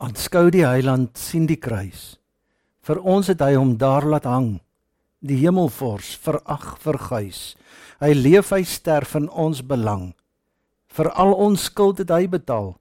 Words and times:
Aanskou 0.00 0.46
die 0.48 0.62
heiland 0.64 1.18
sien 1.20 1.44
die 1.44 1.58
kruis. 1.60 2.14
Vir 2.80 3.02
ons 3.04 3.28
het 3.28 3.42
hy 3.44 3.52
hom 3.58 3.74
daar 3.76 4.06
laat 4.08 4.24
hang. 4.24 4.54
Die 5.20 5.36
hemelvors 5.42 6.14
verag 6.24 6.78
verguis. 6.80 7.40
Hy 8.00 8.14
leef 8.16 8.48
hy 8.54 8.62
sterf 8.64 9.12
in 9.18 9.26
ons 9.28 9.60
belang. 9.60 10.14
Vir 10.88 11.10
al 11.12 11.34
ons 11.36 11.66
skuld 11.68 12.00
het 12.00 12.08
hy 12.16 12.30
betaal. 12.32 12.78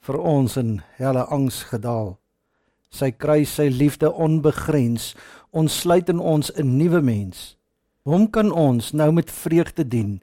Vir 0.00 0.16
ons 0.16 0.56
in 0.56 0.78
helle 0.96 1.26
angs 1.28 1.60
gedaal. 1.68 2.14
Sy 2.88 3.10
kruis, 3.12 3.52
sy 3.52 3.68
liefde 3.68 4.08
onbegrens, 4.08 5.10
ons 5.52 5.76
sluit 5.84 6.08
in 6.08 6.20
ons 6.20 6.48
'n 6.56 6.78
nuwe 6.78 7.02
mens. 7.04 7.56
Hom 8.08 8.30
kan 8.30 8.48
ons 8.50 8.92
nou 8.92 9.12
met 9.12 9.30
vreugde 9.30 9.84
dien 9.84 10.22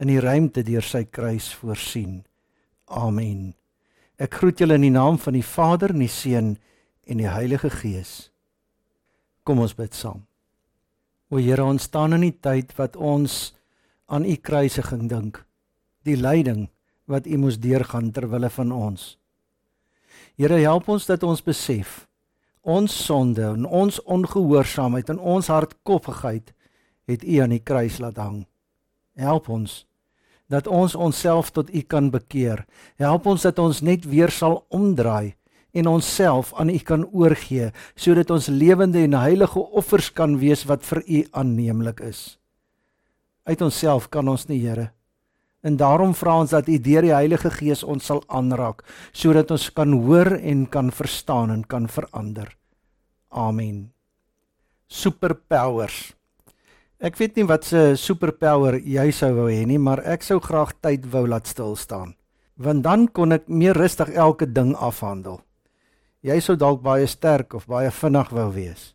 in 0.00 0.08
die 0.08 0.20
ruimte 0.20 0.62
deur 0.62 0.82
sy 0.82 1.04
kruis 1.04 1.54
voorsien. 1.54 2.24
Amen. 2.86 3.54
Ek 4.16 4.38
groet 4.40 4.62
julle 4.62 4.78
in 4.78 4.86
die 4.86 4.94
naam 4.94 5.18
van 5.20 5.36
die 5.36 5.44
Vader 5.44 5.92
en 5.92 6.00
die 6.00 6.12
Seun 6.12 6.54
en 7.06 7.20
die 7.20 7.28
Heilige 7.28 7.70
Gees. 7.70 8.30
Kom 9.44 9.60
ons 9.60 9.76
bid 9.76 9.94
saam. 9.94 10.24
O 11.28 11.36
Here, 11.36 11.64
ons 11.64 11.84
staan 11.90 12.16
in 12.16 12.24
die 12.24 12.38
tyd 12.40 12.72
wat 12.78 12.96
ons 12.96 13.52
aan 14.08 14.24
u 14.24 14.36
kruisiging 14.36 15.08
dink. 15.10 15.42
Die 16.06 16.16
lyding 16.16 16.68
wat 17.10 17.26
u 17.26 17.36
moes 17.42 17.58
deurgaan 17.60 18.12
ter 18.14 18.28
wille 18.30 18.50
van 18.50 18.72
ons. 18.72 19.16
Here, 20.38 20.58
help 20.64 20.88
ons 20.88 21.06
dat 21.10 21.26
ons 21.26 21.44
besef 21.44 22.06
ons 22.66 22.90
sonde 22.90 23.44
en 23.46 23.66
ons 23.70 23.98
ongehoorsaamheid 24.10 25.12
en 25.12 25.20
ons 25.22 25.48
hardkoppigheid 25.52 26.50
het 27.06 27.22
u 27.22 27.36
aan 27.44 27.52
die 27.54 27.62
kruis 27.62 28.00
laat 28.02 28.18
hang. 28.18 28.40
Help 29.14 29.46
ons 29.54 29.84
dat 30.48 30.66
ons 30.66 30.94
onsself 30.94 31.50
tot 31.50 31.70
U 31.74 31.80
kan 31.82 32.10
bekeer. 32.10 32.64
Help 32.96 33.26
ons 33.26 33.42
dat 33.42 33.58
ons 33.58 33.82
net 33.82 34.06
weer 34.06 34.30
sal 34.30 34.64
omdraai 34.68 35.34
en 35.76 35.86
onsself 35.90 36.54
aan 36.56 36.70
U 36.72 36.78
kan 36.78 37.04
oorgee 37.12 37.70
sodat 37.94 38.30
ons 38.30 38.48
lewende 38.48 39.02
en 39.04 39.18
heilige 39.18 39.60
offers 39.60 40.12
kan 40.12 40.38
wees 40.40 40.64
wat 40.70 40.84
vir 40.86 41.02
U 41.06 41.24
aanneemlik 41.32 42.00
is. 42.00 42.38
Uit 43.46 43.62
onsself 43.62 44.08
kan 44.10 44.28
ons 44.28 44.48
nie, 44.48 44.62
Here. 44.62 44.90
En 45.66 45.76
daarom 45.76 46.14
vra 46.14 46.38
ons 46.40 46.50
dat 46.54 46.68
U 46.68 46.78
deur 46.78 47.02
die 47.02 47.14
Heilige 47.14 47.50
Gees 47.50 47.82
ons 47.84 48.06
sal 48.06 48.22
aanraak 48.28 48.84
sodat 49.12 49.50
ons 49.50 49.68
kan 49.74 49.92
hoor 49.92 50.36
en 50.38 50.66
kan 50.70 50.92
verstaan 50.94 51.50
en 51.50 51.64
kan 51.66 51.88
verander. 51.90 52.56
Amen. 53.30 53.90
Superpowers. 54.86 56.15
Ek 56.96 57.18
weet 57.20 57.34
nie 57.36 57.44
wat 57.44 57.66
se 57.68 57.80
superpower 58.00 58.78
jy 58.80 59.10
sou 59.12 59.28
wou 59.36 59.50
hê 59.52 59.66
nie, 59.68 59.76
maar 59.76 60.00
ek 60.08 60.22
sou 60.24 60.38
graag 60.40 60.70
tyd 60.80 61.04
wou 61.12 61.26
laat 61.28 61.44
stil 61.44 61.74
staan. 61.76 62.14
Want 62.56 62.86
dan 62.86 63.04
kon 63.12 63.36
ek 63.36 63.50
meer 63.52 63.76
rustig 63.76 64.14
elke 64.16 64.48
ding 64.48 64.72
afhandel. 64.80 65.42
Jy 66.24 66.40
sou 66.40 66.56
dalk 66.56 66.80
baie 66.80 67.04
sterk 67.06 67.52
of 67.52 67.68
baie 67.68 67.90
vinnig 67.92 68.32
wou 68.32 68.48
wees. 68.54 68.94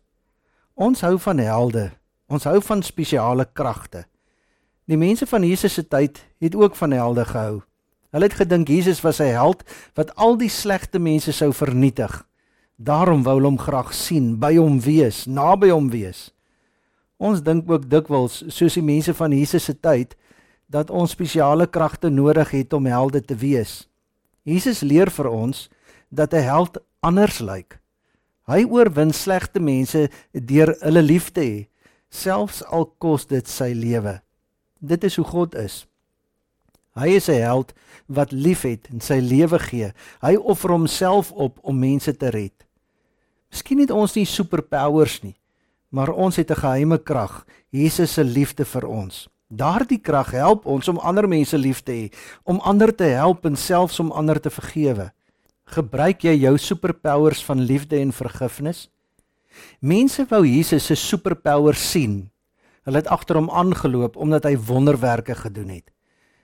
Ons 0.74 1.04
hou 1.06 1.14
van 1.22 1.38
helde. 1.38 1.92
Ons 2.26 2.48
hou 2.50 2.58
van 2.66 2.82
spesiale 2.82 3.46
kragte. 3.54 4.08
Die 4.90 4.98
mense 4.98 5.28
van 5.30 5.46
Jesus 5.46 5.78
se 5.78 5.86
tyd 5.86 6.24
het 6.42 6.58
ook 6.58 6.74
van 6.74 6.90
helde 6.90 7.22
gehou. 7.30 7.62
Hulle 8.10 8.26
het 8.26 8.40
gedink 8.42 8.68
Jesus 8.68 9.00
was 9.06 9.20
'n 9.20 9.30
held 9.30 9.62
wat 9.94 10.10
al 10.16 10.36
die 10.36 10.50
slegte 10.50 10.98
mense 10.98 11.32
sou 11.32 11.52
vernietig. 11.52 12.26
Daarom 12.76 13.22
wou 13.22 13.34
hulle 13.34 13.46
hom 13.46 13.58
graag 13.58 13.94
sien, 13.94 14.38
by 14.38 14.56
hom 14.56 14.80
wees, 14.80 15.26
naby 15.26 15.70
hom 15.70 15.90
wees. 15.90 16.32
Ons 17.22 17.42
dink 17.46 17.70
ook 17.70 17.86
dikwels 17.86 18.40
soos 18.50 18.74
die 18.74 18.82
mense 18.82 19.14
van 19.14 19.34
Jesus 19.36 19.68
se 19.68 19.74
tyd 19.78 20.16
dat 20.72 20.90
ons 20.90 21.12
spesiale 21.14 21.68
kragte 21.70 22.10
nodig 22.10 22.50
het 22.50 22.72
om 22.74 22.88
helde 22.90 23.20
te 23.22 23.36
wees. 23.38 23.84
Jesus 24.42 24.80
leer 24.82 25.10
vir 25.14 25.28
ons 25.30 25.68
dat 26.10 26.34
'n 26.34 26.42
held 26.42 26.78
anders 27.00 27.38
lyk. 27.38 27.78
Hy 28.50 28.64
oorwin 28.64 29.12
slegte 29.12 29.60
mense 29.60 30.08
deur 30.32 30.74
hulle 30.80 31.02
lief 31.02 31.30
te 31.30 31.40
hê, 31.40 31.68
selfs 32.10 32.64
al 32.64 32.86
kos 32.98 33.26
dit 33.26 33.48
sy 33.48 33.72
lewe. 33.72 34.20
Dit 34.80 35.04
is 35.04 35.16
hoe 35.16 35.24
God 35.24 35.54
is. 35.54 35.86
Hy 36.94 37.08
is 37.16 37.28
'n 37.28 37.40
held 37.40 37.72
wat 38.06 38.32
liefhet 38.32 38.88
en 38.90 39.00
sy 39.00 39.20
lewe 39.20 39.58
gee. 39.58 39.92
Hy 40.20 40.34
offer 40.36 40.70
homself 40.70 41.32
op 41.32 41.58
om 41.62 41.78
mense 41.78 42.16
te 42.16 42.28
red. 42.28 42.66
Miskien 43.50 43.78
het 43.78 43.90
ons 43.90 44.14
nie 44.14 44.24
superpowers 44.24 45.22
nie, 45.22 45.36
maar 45.92 46.08
ons 46.08 46.36
het 46.36 46.50
'n 46.50 46.62
geheime 46.64 46.98
krag, 46.98 47.44
Jesus 47.68 48.12
se 48.12 48.24
liefde 48.24 48.64
vir 48.64 48.86
ons. 48.86 49.28
Daardie 49.48 50.00
krag 50.00 50.30
help 50.30 50.66
ons 50.66 50.88
om 50.88 50.98
ander 50.98 51.28
mense 51.28 51.58
lief 51.58 51.82
te 51.82 51.92
hê, 51.92 52.12
om 52.42 52.60
ander 52.60 52.94
te 52.94 53.04
help 53.04 53.44
en 53.44 53.56
selfs 53.56 54.00
om 54.00 54.12
ander 54.12 54.40
te 54.40 54.50
vergewe. 54.50 55.12
Gebruik 55.64 56.22
jy 56.22 56.34
jou 56.40 56.58
superpowers 56.58 57.44
van 57.44 57.60
liefde 57.60 57.98
en 57.98 58.12
vergifnis? 58.12 58.88
Mense 59.80 60.24
wou 60.28 60.46
Jesus 60.46 60.86
se 60.86 60.94
superpowers 60.94 61.90
sien. 61.90 62.30
Hulle 62.84 62.96
het 62.96 63.06
agter 63.06 63.36
hom 63.36 63.50
aangeloop 63.50 64.16
omdat 64.16 64.44
hy 64.44 64.56
wonderwerke 64.56 65.34
gedoen 65.34 65.68
het. 65.68 65.90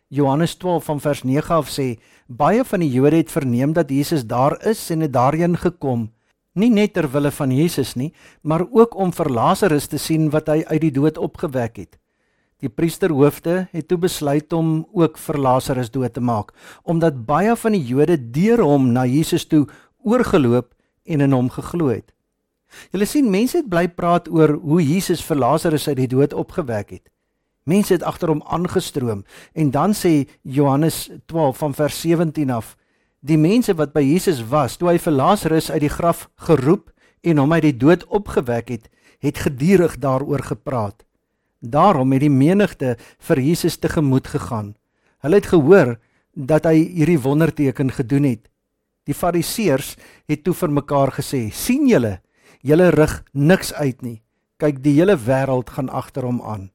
Johannes 0.09 0.55
12 0.55 0.85
van 0.85 1.01
vers 1.01 1.23
9 1.25 1.55
af 1.55 1.69
sê: 1.69 1.99
Baie 2.27 2.65
van 2.65 2.81
die 2.81 2.91
Jode 2.91 3.17
het 3.17 3.31
verneem 3.31 3.73
dat 3.73 3.91
Jesus 3.91 4.27
daar 4.27 4.67
is 4.67 4.91
en 4.91 5.01
het 5.01 5.13
daarheen 5.13 5.57
gekom 5.57 6.11
nie 6.59 6.71
net 6.75 6.95
ter 6.97 7.09
wille 7.13 7.31
van 7.35 7.55
Jesus 7.55 7.95
nie, 7.97 8.11
maar 8.43 8.67
ook 8.67 8.97
om 8.99 9.13
vir 9.15 9.31
Lazarus 9.31 9.89
te 9.89 9.99
sien 9.99 10.29
wat 10.35 10.51
hy 10.51 10.65
uit 10.67 10.83
die 10.89 10.95
dood 10.95 11.19
opgewek 11.19 11.79
het. 11.79 11.99
Die 12.59 12.71
priesterhoofde 12.71 13.69
het 13.71 13.87
toe 13.89 13.99
besluit 14.03 14.53
om 14.53 14.83
ook 14.93 15.19
vir 15.23 15.39
Lazarus 15.39 15.93
dood 15.95 16.17
te 16.17 16.21
maak, 16.21 16.51
omdat 16.83 17.25
baie 17.27 17.55
van 17.57 17.77
die 17.77 17.85
Jode 17.87 18.19
deur 18.35 18.65
hom 18.67 18.91
na 18.93 19.07
Jesus 19.07 19.47
toe 19.47 19.67
oorgeloop 20.03 20.75
en 21.07 21.23
in 21.23 21.37
hom 21.37 21.51
geglo 21.55 21.93
het. 21.93 22.11
Julle 22.93 23.07
sien 23.09 23.31
mense 23.31 23.61
het 23.61 23.69
bly 23.71 23.87
praat 23.89 24.27
oor 24.29 24.57
hoe 24.59 24.81
Jesus 24.83 25.23
vir 25.25 25.39
Lazarus 25.39 25.87
uit 25.89 26.01
die 26.03 26.11
dood 26.11 26.35
opgewek 26.35 26.91
het. 26.99 27.07
Mense 27.69 27.95
het 27.95 28.03
agter 28.03 28.33
hom 28.33 28.43
aangestroom 28.49 29.23
en 29.55 29.71
dan 29.71 29.95
sê 29.95 30.27
Johannes 30.43 31.09
12 31.31 31.63
van 31.63 31.75
vers 31.79 32.01
17 32.01 32.51
af 32.51 32.75
die 33.29 33.39
mense 33.39 33.75
wat 33.77 33.93
by 33.93 34.03
Jesus 34.05 34.41
was 34.49 34.79
toe 34.81 34.93
hy 34.93 34.99
vir 35.03 35.15
Lazarus 35.15 35.69
uit 35.71 35.83
die 35.85 35.93
graf 35.93 36.29
geroep 36.49 36.89
en 37.27 37.41
hom 37.43 37.53
uit 37.53 37.67
die 37.67 37.77
dood 37.77 38.07
opgewek 38.15 38.71
het, 38.73 38.89
het 39.21 39.41
gedurig 39.45 39.99
daaroor 40.01 40.45
gepraat. 40.47 41.05
Daarom 41.61 42.13
het 42.15 42.23
die 42.23 42.33
menigte 42.33 42.95
vir 43.27 43.41
Jesus 43.43 43.77
tegemoet 43.83 44.31
gegaan. 44.31 44.77
Hulle 45.25 45.41
het 45.41 45.51
gehoor 45.51 45.97
dat 46.33 46.69
hy 46.71 46.79
hierdie 46.79 47.19
wonderteken 47.19 47.91
gedoen 47.93 48.29
het. 48.31 48.47
Die 49.09 49.17
Fariseërs 49.17 49.97
het 50.31 50.45
toe 50.47 50.55
vir 50.55 50.71
mekaar 50.71 51.13
gesê: 51.17 51.49
"Sien 51.51 51.89
julle, 51.89 52.21
julle 52.63 52.91
rig 52.95 53.25
niks 53.33 53.73
uit 53.75 54.03
nie. 54.03 54.23
Kyk, 54.59 54.83
die 54.83 54.95
hele 55.01 55.17
wêreld 55.17 55.71
gaan 55.71 55.89
agter 55.89 56.23
hom 56.23 56.43
aan." 56.43 56.71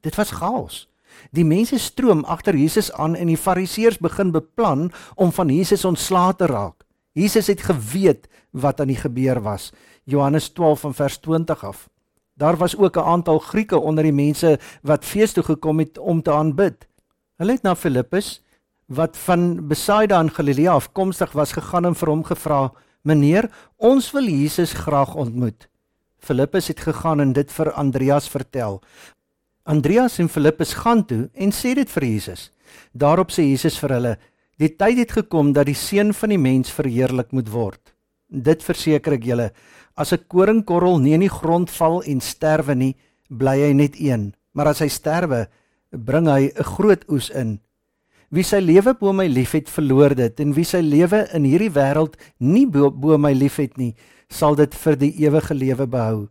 Dit 0.00 0.16
was 0.16 0.30
chaos. 0.30 0.86
Die 1.30 1.44
mense 1.44 1.78
stroom 1.78 2.24
agter 2.24 2.56
Jesus 2.56 2.92
aan 2.92 3.14
en 3.14 3.26
die 3.26 3.36
Fariseërs 3.36 3.98
begin 3.98 4.32
beplan 4.32 4.90
om 5.14 5.32
van 5.32 5.48
Jesus 5.48 5.84
ontslae 5.84 6.34
te 6.36 6.46
raak. 6.46 6.84
Jesus 7.12 7.46
het 7.46 7.62
geweet 7.64 8.28
wat 8.50 8.80
aan 8.80 8.92
die 8.92 9.00
gebeur 9.00 9.40
was. 9.40 9.72
Johannes 10.04 10.48
12 10.48 10.80
van 10.80 10.94
vers 10.94 11.18
20 11.18 11.64
af. 11.64 11.88
Daar 12.36 12.56
was 12.56 12.76
ook 12.76 12.96
'n 12.96 13.08
aantal 13.08 13.38
Grieke 13.38 13.78
onder 13.78 14.04
die 14.04 14.12
mense 14.12 14.58
wat 14.82 15.04
fees 15.04 15.32
toe 15.32 15.42
gekom 15.42 15.78
het 15.78 15.98
om 15.98 16.22
te 16.22 16.32
aanbid. 16.32 16.86
Hulle 17.36 17.52
het 17.52 17.62
na 17.62 17.74
Filippus 17.76 18.42
wat 18.86 19.16
van 19.16 19.66
Besaida 19.66 20.20
in 20.20 20.30
Galilea 20.30 20.72
afkomstig 20.72 21.32
was 21.32 21.52
gegaan 21.52 21.84
en 21.84 21.94
vir 21.94 22.08
hom 22.08 22.24
gevra: 22.24 22.72
"Meneer, 23.02 23.50
ons 23.76 24.10
wil 24.12 24.24
Jesus 24.24 24.72
graag 24.72 25.14
ontmoet." 25.14 25.68
Filippus 26.18 26.68
het 26.68 26.80
gegaan 26.80 27.20
en 27.20 27.32
dit 27.32 27.52
vir 27.52 27.72
Andreas 27.72 28.28
vertel. 28.28 28.80
Andreas 29.66 30.20
en 30.22 30.28
Filippus 30.30 30.76
gaan 30.78 31.00
toe 31.06 31.24
en 31.34 31.50
sê 31.50 31.72
dit 31.74 31.90
vir 31.90 32.04
Jesus. 32.06 32.50
Daarop 32.94 33.32
sê 33.34 33.42
Jesus 33.48 33.78
vir 33.82 33.96
hulle: 33.96 34.12
"Die 34.62 34.70
tyd 34.70 34.98
het 34.98 35.12
gekom 35.12 35.52
dat 35.52 35.66
die 35.66 35.74
seun 35.74 36.12
van 36.14 36.30
die 36.30 36.38
mens 36.38 36.70
verheerlik 36.70 37.32
moet 37.32 37.50
word. 37.50 37.94
Dit 38.30 38.62
verseker 38.62 39.18
ek 39.18 39.24
julle, 39.24 39.50
as 39.96 40.12
'n 40.12 40.22
koringkorrel 40.28 40.98
nie 41.00 41.14
in 41.14 41.20
die 41.20 41.38
grond 41.40 41.70
val 41.70 42.02
en 42.02 42.20
sterwe 42.20 42.74
nie, 42.74 42.94
bly 43.28 43.58
hy 43.60 43.72
net 43.72 43.96
een, 43.98 44.34
maar 44.54 44.68
as 44.68 44.78
hy 44.78 44.88
sterwe, 44.88 45.48
bring 45.90 46.26
hy 46.28 46.52
'n 46.54 46.62
groot 46.62 47.04
oes 47.10 47.30
in. 47.30 47.58
Wie 48.30 48.44
sy 48.44 48.60
lewe 48.60 48.94
bo 48.94 49.12
my 49.12 49.26
liefhet, 49.26 49.68
verloor 49.68 50.14
dit, 50.14 50.40
en 50.40 50.54
wie 50.54 50.64
sy 50.64 50.80
lewe 50.80 51.28
in 51.34 51.44
hierdie 51.44 51.70
wêreld 51.70 52.14
nie 52.38 52.66
bo, 52.66 52.90
bo 52.90 53.18
my 53.18 53.32
liefhet 53.32 53.76
nie, 53.78 53.94
sal 54.28 54.54
dit 54.54 54.74
vir 54.74 54.96
die 54.96 55.12
ewige 55.26 55.54
lewe 55.54 55.86
behou. 55.86 56.28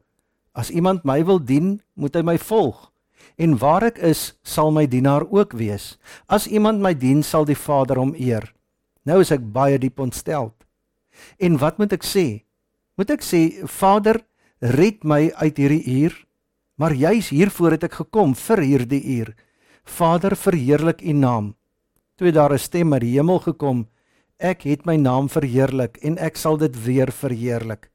As 0.53 0.71
iemand 0.71 1.03
my 1.03 1.23
wil 1.25 1.39
dien, 1.39 1.81
moet 1.95 2.15
hy 2.15 2.21
my 2.21 2.37
volg." 2.37 2.94
En 3.37 3.57
waar 3.57 3.83
ek 3.83 3.97
is, 3.97 4.33
sal 4.43 4.71
my 4.71 4.85
dienaar 4.87 5.25
ook 5.29 5.53
wees. 5.59 5.97
As 6.27 6.47
iemand 6.47 6.81
my 6.81 6.93
dien, 6.93 7.23
sal 7.23 7.45
die 7.45 7.57
Vader 7.57 7.99
hom 7.99 8.13
eer. 8.17 8.53
Nou 9.05 9.19
is 9.21 9.31
ek 9.31 9.43
baie 9.53 9.77
diep 9.79 9.99
ontstel. 9.99 10.53
En 11.39 11.57
wat 11.57 11.77
moet 11.77 11.93
ek 11.93 12.03
sê? 12.03 12.45
Moet 12.95 13.17
ek 13.17 13.23
sê, 13.23 13.41
Vader, 13.67 14.21
red 14.59 15.03
my 15.03 15.31
uit 15.35 15.57
hierdie 15.57 15.83
uur? 16.01 16.15
Maar 16.75 16.93
juis 16.93 17.29
hiervoor 17.31 17.75
het 17.75 17.83
ek 17.87 17.99
gekom 18.03 18.35
vir 18.35 18.61
hierdie 18.63 19.03
uur. 19.19 19.35
Vader, 19.85 20.35
verheerlik 20.35 21.03
U 21.03 21.13
naam. 21.13 21.55
Toe 22.17 22.31
daar 22.31 22.53
'n 22.53 22.59
stem 22.59 22.93
uit 22.93 23.01
die 23.01 23.15
hemel 23.15 23.39
gekom 23.39 23.87
Ek 24.35 24.65
het 24.67 24.83
my 24.83 24.97
naam 24.99 25.29
verheerlik 25.31 25.95
en 26.03 26.17
ek 26.19 26.35
sal 26.35 26.57
dit 26.59 26.73
weer 26.83 27.07
verheerlik. 27.07 27.87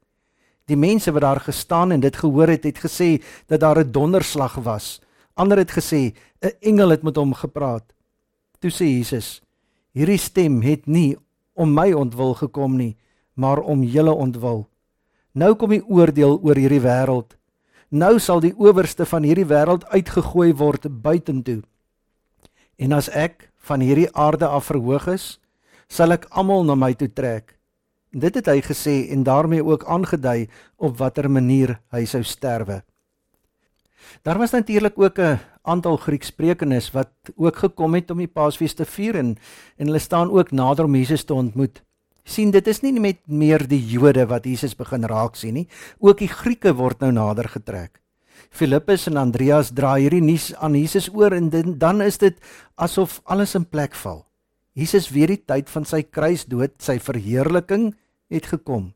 Die 0.65 0.77
mense 0.77 1.11
wat 1.13 1.21
daar 1.21 1.39
gestaan 1.39 1.91
en 1.93 2.01
dit 2.01 2.15
gehoor 2.17 2.49
het, 2.49 2.63
het 2.65 2.81
gesê 2.81 3.21
dat 3.47 3.61
daar 3.61 3.77
'n 3.79 3.91
donderslag 3.91 4.55
was. 4.55 5.01
Ander 5.41 5.57
het 5.57 5.71
gesê 5.73 6.13
'n 6.41 6.53
engel 6.59 6.89
het 6.89 7.03
met 7.03 7.15
hom 7.15 7.33
gepraat. 7.33 7.93
Toe 8.59 8.71
sê 8.71 8.85
Jesus: 8.85 9.41
Hierdie 9.91 10.17
stem 10.17 10.61
het 10.61 10.85
nie 10.85 11.17
om 11.53 11.73
my 11.73 11.93
ontwil 11.93 12.33
gekom 12.33 12.75
nie, 12.77 12.97
maar 13.33 13.59
om 13.59 13.83
julle 13.83 14.13
ontwil. 14.13 14.67
Nou 15.31 15.55
kom 15.55 15.69
die 15.69 15.85
oordeel 15.87 16.39
oor 16.43 16.55
hierdie 16.55 16.83
wêreld. 16.83 17.37
Nou 17.89 18.19
sal 18.19 18.39
die 18.39 18.53
owerste 18.57 19.05
van 19.05 19.23
hierdie 19.23 19.45
wêreld 19.45 19.85
uitgegooi 19.91 20.53
word 20.53 21.01
buitentoe. 21.01 21.61
En 22.77 22.91
as 22.91 23.09
ek 23.09 23.51
van 23.57 23.79
hierdie 23.79 24.11
aarde 24.15 24.47
af 24.47 24.65
verhoog 24.65 25.07
is, 25.07 25.39
sal 25.87 26.11
ek 26.11 26.27
almal 26.29 26.63
na 26.63 26.75
my 26.75 26.93
toe 26.93 27.09
trek. 27.13 27.57
Dit 28.11 28.35
het 28.35 28.47
hy 28.47 28.61
gesê 28.61 29.09
en 29.11 29.23
daarmee 29.23 29.63
ook 29.63 29.85
aangedui 29.85 30.49
op 30.77 30.97
watter 30.97 31.31
manier 31.31 31.79
hy 31.91 32.05
sou 32.05 32.23
sterwe. 32.23 32.81
Daar 34.23 34.37
was 34.37 34.51
natuurlik 34.51 34.99
ook 34.99 35.19
'n 35.19 35.39
aantal 35.61 35.97
Grieksprekendes 35.97 36.91
wat 36.91 37.11
ook 37.35 37.55
gekom 37.55 37.93
het 37.93 38.11
om 38.11 38.17
die 38.17 38.27
Paasfees 38.27 38.73
te 38.73 38.85
vier 38.85 39.15
en 39.15 39.37
en 39.77 39.85
hulle 39.85 39.99
staan 39.99 40.31
ook 40.31 40.51
nader 40.51 40.85
om 40.85 40.95
Jesus 40.95 41.23
te 41.23 41.33
ontmoet. 41.33 41.83
sien 42.23 42.51
dit 42.51 42.67
is 42.67 42.81
nie 42.81 42.91
net 42.91 43.17
meer 43.27 43.67
die 43.67 43.81
Jode 43.81 44.27
wat 44.27 44.45
Jesus 44.45 44.75
begin 44.75 45.03
raak 45.03 45.35
sien 45.35 45.53
nie, 45.53 45.67
ook 45.99 46.17
die 46.17 46.27
Grieke 46.27 46.73
word 46.73 46.99
nou 46.99 47.11
nader 47.11 47.49
getrek. 47.49 48.01
Filippus 48.49 49.07
en 49.07 49.17
Andreas 49.17 49.71
dra 49.71 49.95
hierdie 49.95 50.21
nuus 50.21 50.51
aan 50.55 50.75
Jesus 50.75 51.09
oor 51.13 51.31
en 51.31 51.49
dan 51.77 52.01
is 52.01 52.17
dit 52.17 52.37
asof 52.75 53.21
alles 53.23 53.55
in 53.55 53.65
plek 53.65 53.95
val. 53.95 54.25
Jesus 54.73 55.09
weet 55.11 55.27
die 55.27 55.43
tyd 55.45 55.69
van 55.69 55.85
sy 55.85 56.01
kruisdood, 56.03 56.77
sy 56.79 56.97
verheerliking 56.99 57.91
het 58.31 58.45
gekom. 58.45 58.93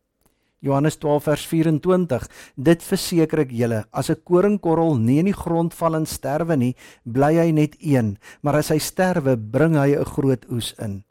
Johannes 0.66 0.98
12 0.98 1.24
vers 1.30 1.46
24 1.52 2.28
Dit 2.58 2.84
verseker 2.84 3.44
ek 3.46 3.54
julle 3.54 3.84
as 3.94 4.10
'n 4.10 4.22
koringkorrel 4.26 4.98
nie 4.98 5.20
in 5.22 5.30
die 5.30 5.38
grond 5.38 5.74
val 5.74 5.96
en 5.96 6.06
sterwe 6.06 6.58
nie 6.58 6.76
bly 7.06 7.36
hy 7.38 7.52
net 7.52 7.78
een 7.80 8.18
maar 8.42 8.58
as 8.58 8.72
hy 8.74 8.80
sterwe 8.80 9.38
bring 9.38 9.76
hy 9.78 9.96
'n 9.96 10.06
groot 10.06 10.46
oes 10.50 10.74
in. 10.80 11.04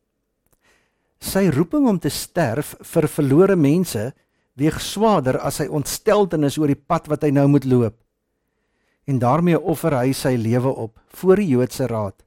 Sy 1.20 1.48
roeping 1.48 1.86
om 1.88 1.98
te 1.98 2.10
sterf 2.10 2.74
vir 2.82 3.08
verlore 3.08 3.56
mense 3.56 4.12
weeg 4.56 4.80
swaarder 4.80 5.38
as 5.38 5.56
sy 5.56 5.66
ontsteltenis 5.66 6.58
oor 6.58 6.68
die 6.68 6.84
pad 6.90 7.08
wat 7.08 7.22
hy 7.22 7.30
nou 7.30 7.46
moet 7.48 7.64
loop. 7.64 7.96
En 9.06 9.18
daarmee 9.18 9.60
offer 9.60 9.96
hy 9.96 10.12
sy 10.12 10.36
lewe 10.36 10.68
op 10.68 11.00
voor 11.08 11.36
die 11.36 11.48
Joodse 11.48 11.86
raad. 11.86 12.24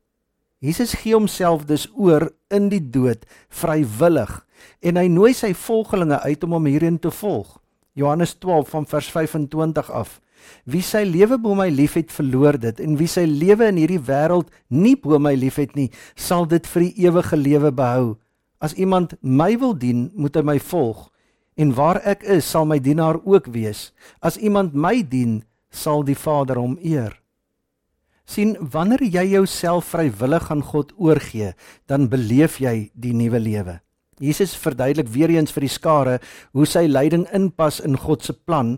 Jesus 0.60 0.96
gee 0.98 1.14
homself 1.14 1.66
dus 1.66 1.86
oor 1.94 2.32
in 2.50 2.70
die 2.70 2.82
dood 2.82 3.26
vrywillig 3.50 4.47
en 4.80 5.00
hy 5.00 5.08
nooi 5.12 5.34
sy 5.34 5.54
volgelinge 5.58 6.20
uit 6.24 6.44
om 6.44 6.56
hom 6.58 6.70
hierin 6.70 7.00
te 7.00 7.12
volg. 7.12 7.58
Johannes 7.98 8.36
12 8.38 8.70
van 8.70 8.86
vers 8.86 9.10
25 9.12 9.92
af. 9.92 10.20
Wie 10.64 10.84
sy 10.86 11.02
lewe 11.04 11.40
bo 11.42 11.56
my 11.58 11.68
liefhet, 11.74 12.12
verloor 12.14 12.60
dit 12.62 12.80
en 12.80 12.96
wie 13.00 13.10
sy 13.10 13.26
lewe 13.26 13.68
in 13.72 13.80
hierdie 13.82 14.04
wêreld 14.08 14.54
nie 14.70 14.96
bo 14.96 15.20
my 15.20 15.34
liefhet 15.36 15.76
nie, 15.76 15.90
sal 16.16 16.46
dit 16.48 16.68
vir 16.74 16.88
die 16.88 17.08
ewige 17.08 17.38
lewe 17.38 17.74
behou. 17.74 18.16
As 18.62 18.78
iemand 18.78 19.18
my 19.22 19.56
wil 19.60 19.74
dien, 19.78 20.08
moet 20.16 20.38
hy 20.38 20.46
my 20.46 20.60
volg 20.60 21.08
en 21.58 21.72
waar 21.74 21.98
ek 22.06 22.22
is, 22.22 22.46
sal 22.46 22.68
my 22.70 22.78
dienaar 22.78 23.18
ook 23.26 23.50
wees. 23.50 23.90
As 24.22 24.38
iemand 24.38 24.76
my 24.78 25.02
dien, 25.02 25.40
sal 25.74 26.06
die 26.06 26.18
Vader 26.18 26.62
hom 26.62 26.78
eer. 26.86 27.18
sien 28.28 28.56
wanneer 28.60 29.06
jy 29.08 29.24
jouself 29.38 29.94
vrywillig 29.94 30.50
aan 30.52 30.64
God 30.64 30.92
oorgee, 31.00 31.54
dan 31.88 32.10
beleef 32.12 32.60
jy 32.60 32.90
die 32.94 33.14
nuwe 33.16 33.40
lewe. 33.40 33.80
Jesus 34.20 34.56
verduidelik 34.58 35.10
weer 35.14 35.30
eens 35.30 35.54
vir 35.54 35.68
die 35.68 35.74
skare 35.74 36.20
hoe 36.58 36.66
sy 36.66 36.88
lyding 36.88 37.28
inpas 37.36 37.80
in 37.80 37.98
God 37.98 38.24
se 38.26 38.34
plan, 38.34 38.78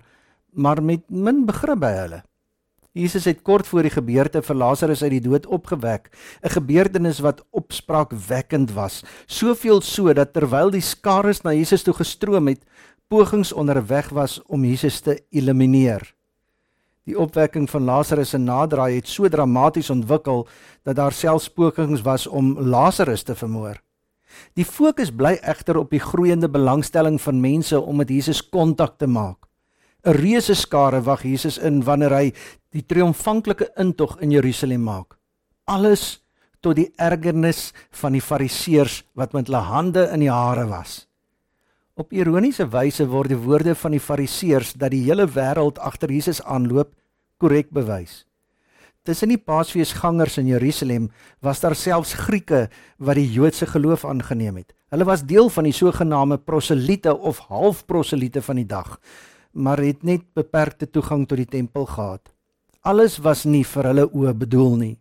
maar 0.52 0.84
met 0.84 1.06
min 1.10 1.46
begrip 1.48 1.80
by 1.80 1.94
hulle. 1.96 2.24
Jesus 2.98 3.28
het 3.30 3.44
kort 3.46 3.68
voor 3.70 3.86
die 3.86 3.94
gebeurte 3.94 4.42
vir 4.42 4.58
Lazarus 4.58 5.04
uit 5.06 5.12
die 5.12 5.26
dood 5.30 5.46
opgewek, 5.46 6.10
'n 6.44 6.50
gebeurtenis 6.50 7.20
wat 7.20 7.46
opspraakwekkend 7.52 8.74
was, 8.74 9.04
soveel 9.28 9.82
so 9.82 10.14
dat 10.14 10.34
terwyl 10.34 10.72
die 10.72 10.82
skare 10.82 11.34
na 11.44 11.54
Jesus 11.54 11.84
toe 11.84 11.94
gestroom 11.94 12.48
het, 12.48 12.66
pogings 13.08 13.54
onderweg 13.54 14.10
was 14.10 14.42
om 14.48 14.66
Jesus 14.66 15.00
te 15.00 15.24
elimineer. 15.30 16.14
Die 17.06 17.20
opwekking 17.20 17.70
van 17.70 17.84
Lazarus 17.84 18.30
se 18.30 18.38
naderdraai 18.38 18.96
het 18.96 19.08
so 19.08 19.28
dramaties 19.28 19.90
ontwikkel 19.90 20.48
dat 20.84 20.96
daar 20.96 21.12
selfs 21.12 21.50
pogings 21.50 22.02
was 22.02 22.28
om 22.28 22.60
Lazarus 22.60 23.24
te 23.24 23.36
vermoor. 23.36 23.82
Die 24.56 24.66
fokus 24.66 25.12
bly 25.12 25.38
egter 25.42 25.78
op 25.78 25.92
die 25.92 26.02
groeiende 26.04 26.50
belangstelling 26.50 27.20
van 27.22 27.42
mense 27.42 27.80
om 27.80 27.98
met 28.02 28.10
Jesus 28.10 28.42
kontak 28.50 28.98
te 28.98 29.08
maak. 29.08 29.50
'n 30.06 30.16
Reuse 30.16 30.56
skare 30.56 31.02
wag 31.04 31.24
Jesus 31.24 31.58
in 31.58 31.84
wanneer 31.84 32.14
hy 32.16 32.32
die 32.72 32.86
triomfanklike 32.86 33.72
intog 33.76 34.20
in 34.22 34.32
Jerusalem 34.32 34.84
maak. 34.84 35.18
Alles 35.68 36.22
tot 36.62 36.76
die 36.76 36.92
ergernis 36.96 37.74
van 37.92 38.16
die 38.16 38.24
Fariseërs 38.24 39.04
wat 39.16 39.34
met 39.34 39.48
hulle 39.48 39.64
hande 39.68 40.08
in 40.14 40.24
die 40.24 40.32
hare 40.32 40.68
was. 40.70 41.08
Op 42.00 42.14
ironiese 42.16 42.70
wyse 42.72 43.08
word 43.12 43.34
die 43.34 43.44
woorde 43.44 43.76
van 43.76 43.92
die 43.92 44.00
Fariseërs 44.00 44.74
dat 44.80 44.92
die 44.92 45.04
hele 45.04 45.28
wêreld 45.28 45.80
agter 45.84 46.12
Jesus 46.12 46.40
aanloop 46.44 46.94
korrek 47.38 47.72
bewys. 47.76 48.24
Tussen 49.10 49.32
die 49.34 49.40
Paasfeesgangers 49.42 50.36
in 50.38 50.46
Jerusalem 50.52 51.08
was 51.42 51.64
daar 51.64 51.74
selfs 51.74 52.12
Grieke 52.14 52.68
wat 53.02 53.18
die 53.18 53.26
Joodse 53.26 53.66
geloof 53.66 54.04
aangeneem 54.06 54.60
het. 54.60 54.76
Hulle 54.94 55.08
was 55.10 55.24
deel 55.26 55.48
van 55.50 55.66
die 55.66 55.74
sogenaamde 55.74 56.38
proselite 56.38 57.16
of 57.18 57.40
halfproselite 57.50 58.44
van 58.46 58.60
die 58.60 58.68
dag, 58.70 59.00
maar 59.52 59.82
het 59.82 60.04
net 60.06 60.28
beperkte 60.38 60.86
toegang 60.86 61.24
tot 61.26 61.42
die 61.42 61.50
tempel 61.50 61.88
gehad. 61.90 62.30
Alles 62.86 63.16
was 63.26 63.48
nie 63.50 63.64
vir 63.66 63.90
hulle 63.90 64.06
oë 64.14 64.34
bedoel 64.44 64.78
nie. 64.78 64.96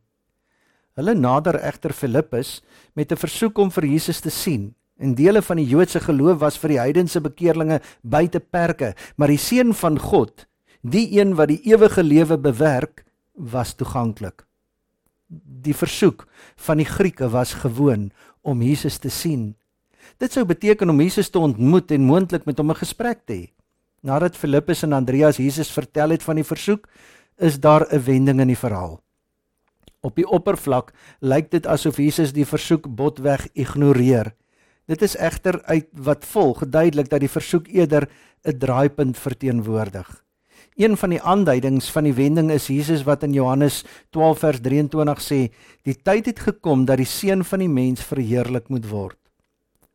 Hulle 0.97 1.13
nader 1.13 1.59
egter 1.61 1.93
Filippus 1.93 2.63
met 2.97 3.13
'n 3.13 3.21
versoek 3.21 3.59
om 3.59 3.71
vir 3.71 3.85
Jesus 3.85 4.21
te 4.21 4.31
sien. 4.31 4.75
En 4.97 5.15
dele 5.15 5.43
van 5.43 5.57
die 5.57 5.69
Joodse 5.69 6.01
geloof 6.01 6.39
was 6.39 6.57
vir 6.57 6.69
die 6.69 6.81
heidense 6.81 7.21
bekeerlinge 7.21 7.81
buite 8.03 8.41
perke, 8.41 8.95
maar 9.17 9.29
die 9.29 9.37
seun 9.37 9.75
van 9.75 9.99
God, 9.99 10.47
die 10.81 11.21
een 11.21 11.35
wat 11.35 11.49
die 11.49 11.61
ewige 11.61 12.03
lewe 12.03 12.39
bewerk, 12.39 13.05
was 13.39 13.75
toeganklik. 13.75 14.45
Die 15.63 15.75
versoek 15.77 16.27
van 16.57 16.81
die 16.81 16.89
Grieke 16.89 17.29
was 17.31 17.55
gewoon 17.63 18.11
om 18.43 18.63
Jesus 18.63 18.99
te 18.99 19.11
sien. 19.11 19.55
Dit 20.19 20.33
sou 20.33 20.45
beteken 20.45 20.91
om 20.91 21.01
Jesus 21.01 21.31
te 21.31 21.39
ontmoet 21.39 21.91
en 21.91 22.07
moontlik 22.09 22.45
met 22.45 22.59
hom 22.59 22.71
'n 22.71 22.83
gesprek 22.83 23.27
te 23.27 23.33
hê. 23.33 23.47
Nadat 24.03 24.37
Filippus 24.37 24.83
en 24.83 24.93
Andreas 24.93 25.37
Jesus 25.37 25.71
vertel 25.71 26.11
het 26.11 26.23
van 26.23 26.35
die 26.35 26.45
versoek, 26.45 26.89
is 27.37 27.61
daar 27.61 27.87
'n 27.93 28.05
wending 28.05 28.41
in 28.41 28.47
die 28.47 28.59
verhaal. 28.59 29.01
Op 30.01 30.15
die 30.17 30.27
oppervlak 30.27 30.93
lyk 31.21 31.51
dit 31.51 31.67
asof 31.67 31.97
Jesus 31.97 32.33
die 32.33 32.47
versoek 32.47 32.87
botweg 32.89 33.49
ignoreer. 33.53 34.35
Dit 34.87 35.03
is 35.03 35.17
egter 35.17 35.63
uit 35.65 35.89
wat 35.93 36.25
volg 36.25 36.69
duidelik 36.69 37.09
dat 37.09 37.21
die 37.21 37.29
versoek 37.29 37.69
eerder 37.69 38.09
'n 38.45 38.59
draaipunt 38.59 39.19
verteenwoordig. 39.19 40.25
Een 40.79 40.95
van 40.97 41.11
die 41.11 41.19
aanduidings 41.19 41.89
van 41.91 42.07
die 42.07 42.15
wending 42.15 42.53
is 42.55 42.69
Jesus 42.71 43.01
wat 43.03 43.25
in 43.27 43.33
Johannes 43.35 43.81
12 44.15 44.39
vers 44.39 44.61
23 44.63 45.23
sê: 45.23 45.39
"Die 45.83 45.97
tyd 45.97 46.27
het 46.27 46.39
gekom 46.39 46.85
dat 46.85 47.03
die 47.03 47.07
seun 47.07 47.43
van 47.45 47.59
die 47.59 47.69
mens 47.69 48.01
verheerlik 48.01 48.69
moet 48.69 48.87
word." 48.87 49.19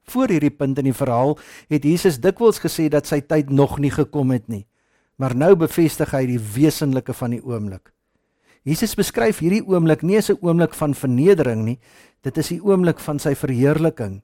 Voor 0.03 0.27
hierdie 0.27 0.51
punt 0.51 0.77
in 0.77 0.83
die 0.83 0.93
verhaal 0.93 1.37
het 1.69 1.83
Jesus 1.83 2.19
dikwels 2.19 2.59
gesê 2.59 2.89
dat 2.89 3.07
sy 3.07 3.21
tyd 3.21 3.49
nog 3.49 3.79
nie 3.79 3.91
gekom 3.91 4.31
het 4.31 4.47
nie. 4.47 4.67
Maar 5.15 5.35
nou 5.35 5.55
bevestig 5.55 6.11
hy 6.11 6.25
die 6.25 6.39
wesenlike 6.53 7.13
van 7.13 7.31
die 7.31 7.41
oomblik. 7.45 7.93
Jesus 8.63 8.95
beskryf 8.95 9.39
hierdie 9.39 9.63
oomblik 9.63 10.03
nie 10.03 10.17
as 10.17 10.29
'n 10.29 10.37
oomblik 10.41 10.73
van 10.73 10.93
vernedering 10.93 11.63
nie, 11.63 11.79
dit 12.23 12.37
is 12.37 12.47
die 12.47 12.59
oomblik 12.59 12.99
van 12.99 13.19
sy 13.19 13.35
verheerliking. 13.35 14.21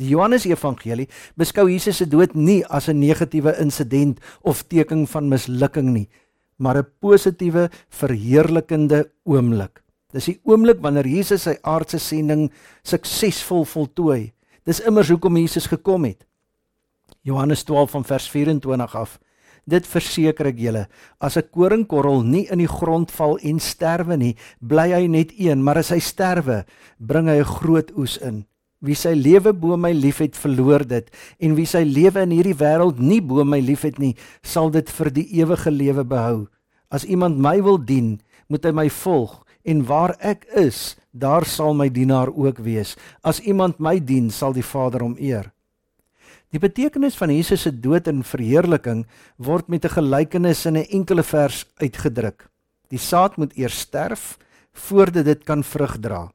Die 0.00 0.08
Johannes 0.08 0.46
Evangelie 0.48 1.10
beskou 1.36 1.66
Jesus 1.68 1.98
se 2.00 2.06
dood 2.08 2.32
nie 2.34 2.64
as 2.64 2.88
'n 2.88 2.98
negatiewe 2.98 3.52
insident 3.60 4.20
of 4.40 4.62
teken 4.64 5.06
van 5.06 5.28
mislukking 5.28 5.92
nie, 5.92 6.08
maar 6.56 6.78
'n 6.78 6.88
positiewe, 7.00 7.70
verheerlikende 7.88 9.10
oomblik. 9.24 9.82
Dis 10.12 10.24
die 10.24 10.40
oomblik 10.44 10.80
wanneer 10.80 11.06
Jesus 11.06 11.42
sy 11.42 11.56
aardse 11.62 11.98
sending 11.98 12.50
suksesvol 12.82 13.64
voltooi. 13.64 14.32
Dis 14.64 14.80
immers 14.80 15.08
hoekom 15.08 15.36
Jesus 15.36 15.66
gekom 15.66 16.04
het. 16.04 16.26
Johannes 17.22 17.62
12 17.64 17.90
van 17.90 18.04
vers 18.04 18.30
24 18.30 18.96
af. 18.96 19.18
Dit 19.66 19.86
verseker 19.86 20.46
ek 20.46 20.58
julle, 20.58 20.88
as 21.20 21.36
'n 21.36 21.50
koringkorrel 21.52 22.22
nie 22.22 22.48
in 22.50 22.58
die 22.58 22.68
grond 22.68 23.10
val 23.10 23.38
en 23.38 23.60
sterwe 23.60 24.16
nie, 24.16 24.36
bly 24.60 24.92
hy 24.92 25.06
net 25.06 25.32
een, 25.38 25.62
maar 25.62 25.76
as 25.76 25.90
hy 25.90 25.98
sterwe, 25.98 26.64
bring 26.98 27.28
hy 27.28 27.38
'n 27.40 27.44
groot 27.44 27.92
oes 27.96 28.16
in. 28.16 28.46
Wie 28.80 28.96
sy 28.96 29.12
lewe 29.12 29.52
bo 29.52 29.76
my 29.76 29.92
liefhet, 29.92 30.36
verloor 30.40 30.86
dit, 30.88 31.10
en 31.38 31.54
wie 31.54 31.66
sy 31.68 31.82
lewe 31.84 32.22
in 32.24 32.32
hierdie 32.32 32.56
wêreld 32.56 32.98
nie 32.98 33.20
bo 33.20 33.44
my 33.44 33.60
liefhet 33.60 33.98
nie, 34.00 34.14
sal 34.42 34.72
dit 34.72 34.88
vir 34.88 35.10
die 35.12 35.26
ewige 35.40 35.70
lewe 35.70 36.04
behou. 36.04 36.48
As 36.90 37.04
iemand 37.04 37.38
my 37.38 37.60
wil 37.62 37.78
dien, 37.78 38.18
moet 38.48 38.64
hy 38.64 38.72
my 38.74 38.88
volg 38.88 39.42
en 39.68 39.84
waar 39.84 40.14
ek 40.24 40.46
is, 40.56 40.96
daar 41.12 41.44
sal 41.44 41.74
my 41.76 41.90
dienaar 41.92 42.32
ook 42.32 42.62
wees. 42.64 42.96
As 43.20 43.42
iemand 43.44 43.78
my 43.78 43.98
dien, 44.00 44.30
sal 44.32 44.56
die 44.56 44.64
Vader 44.64 45.04
hom 45.04 45.16
eer. 45.20 45.52
Die 46.50 46.58
betekenis 46.58 47.14
van 47.20 47.30
Jesus 47.30 47.62
se 47.62 47.70
dood 47.70 48.08
en 48.10 48.24
verheerliking 48.26 49.04
word 49.38 49.68
met 49.68 49.84
'n 49.84 49.94
gelykenis 49.94 50.66
in 50.66 50.76
'n 50.76 50.88
enkele 50.90 51.22
vers 51.22 51.66
uitgedruk. 51.78 52.48
Die 52.88 52.98
saad 52.98 53.36
moet 53.36 53.52
eers 53.56 53.78
sterf 53.78 54.38
voordat 54.72 55.24
dit 55.24 55.44
kan 55.44 55.62
vrug 55.62 55.98
dra. 56.00 56.32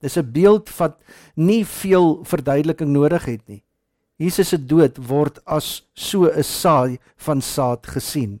Dis 0.00 0.16
'n 0.16 0.32
beeld 0.32 0.76
wat 0.76 1.00
nie 1.34 1.64
veel 1.64 2.24
verduideliking 2.24 2.90
nodig 2.90 3.24
het 3.24 3.48
nie. 3.48 3.62
Jesus 4.16 4.48
se 4.48 4.58
dood 4.66 4.96
word 5.08 5.44
as 5.44 5.88
so 5.94 6.24
'n 6.24 6.42
saai 6.42 6.98
van 7.16 7.40
saad 7.40 7.86
gesien. 7.86 8.40